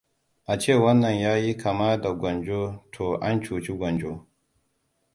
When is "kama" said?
1.57-1.97